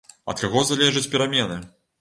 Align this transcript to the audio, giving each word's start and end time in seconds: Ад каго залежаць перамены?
Ад 0.31 0.41
каго 0.45 0.63
залежаць 0.71 1.07
перамены? 1.13 1.63